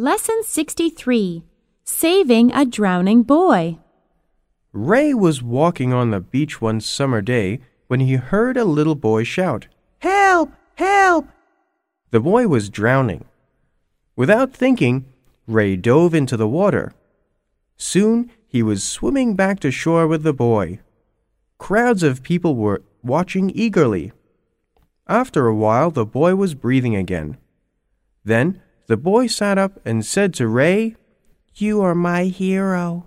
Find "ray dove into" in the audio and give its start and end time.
15.48-16.36